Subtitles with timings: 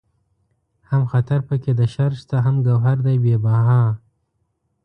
[0.89, 3.81] هم خطر پکې د شر شته هم گوهر دئ بې بها